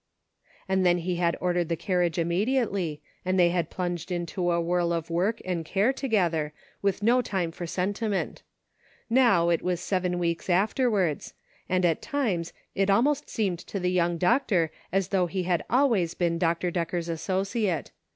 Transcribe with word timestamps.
And 0.67 0.83
then 0.83 0.97
he 0.97 1.17
had 1.17 1.37
ordered 1.39 1.69
the 1.69 1.75
carriage 1.75 2.15
immedi 2.17 2.55
ately, 2.55 3.01
and 3.23 3.39
they 3.39 3.49
had 3.49 3.69
plunged 3.69 4.11
into 4.11 4.49
a 4.49 4.59
whirl 4.59 4.93
of 4.93 5.11
work 5.11 5.39
and 5.45 5.63
care 5.63 5.93
together, 5.93 6.53
with 6.81 7.03
no 7.03 7.21
time 7.21 7.51
for 7.51 7.67
sentiment; 7.67 8.41
now 9.11 9.49
it 9.49 9.61
was 9.61 9.79
seven 9.79 10.17
weeks 10.17 10.49
afterwards, 10.49 11.35
and 11.69 11.85
at 11.85 12.01
times 12.01 12.51
it 12.73 12.89
almost 12.89 13.29
seemed 13.29 13.59
to 13.59 13.79
the 13.79 13.91
young 13.91 14.17
doctor 14.17 14.71
as 14.91 15.09
though 15.09 15.27
he 15.27 15.43
had 15.43 15.63
always 15.69 16.15
been 16.15 16.39
Dr. 16.39 16.71
Decker's 16.71 17.07
associate. 17.07 17.91